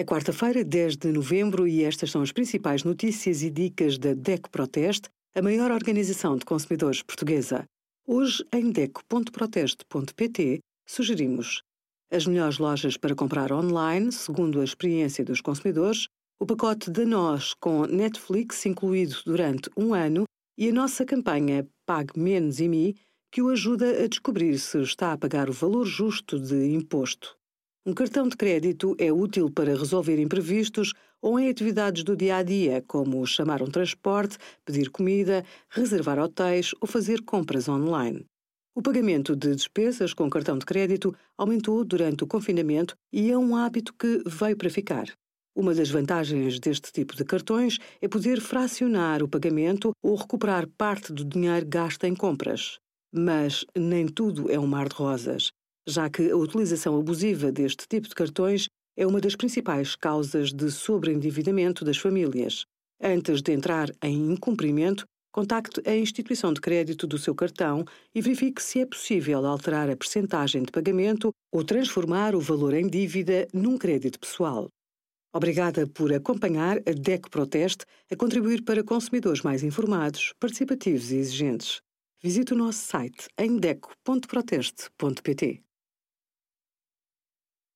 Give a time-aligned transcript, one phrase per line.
[0.00, 4.48] É quarta-feira, 10 de novembro, e estas são as principais notícias e dicas da DECO
[4.48, 7.66] Proteste, a maior organização de consumidores portuguesa.
[8.06, 11.60] Hoje, em DECO.proteste.pt, sugerimos
[12.10, 16.08] as melhores lojas para comprar online, segundo a experiência dos consumidores,
[16.40, 20.24] o pacote da Nós com Netflix incluído durante um ano
[20.56, 22.96] e a nossa campanha Pague Menos e Mi,
[23.30, 27.38] que o ajuda a descobrir se está a pagar o valor justo de imposto.
[27.86, 30.92] Um cartão de crédito é útil para resolver imprevistos
[31.22, 36.74] ou em atividades do dia a dia, como chamar um transporte, pedir comida, reservar hotéis
[36.78, 38.26] ou fazer compras online.
[38.74, 43.56] O pagamento de despesas com cartão de crédito aumentou durante o confinamento e é um
[43.56, 45.06] hábito que veio para ficar.
[45.56, 51.14] Uma das vantagens deste tipo de cartões é poder fracionar o pagamento ou recuperar parte
[51.14, 52.78] do dinheiro gasto em compras.
[53.10, 55.50] Mas nem tudo é um mar de rosas
[55.90, 60.70] já que a utilização abusiva deste tipo de cartões é uma das principais causas de
[60.70, 62.64] sobreendividamento das famílias.
[63.02, 68.62] Antes de entrar em incumprimento, contacte a instituição de crédito do seu cartão e verifique
[68.62, 73.78] se é possível alterar a percentagem de pagamento ou transformar o valor em dívida num
[73.78, 74.68] crédito pessoal.
[75.32, 81.80] Obrigada por acompanhar a DEC Proteste a contribuir para consumidores mais informados, participativos e exigentes.
[82.20, 85.69] Visite o nosso site em deco.proteste.pt.